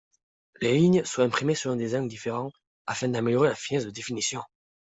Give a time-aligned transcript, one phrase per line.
[0.61, 2.51] Les lignes sont imprimées selon des angles différents
[2.87, 4.41] afin d’améliorer la finesse de définition.